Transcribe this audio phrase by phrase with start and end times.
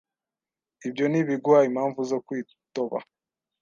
[0.87, 2.97] Ibyo ntibiguha impamvu zo kwitoba.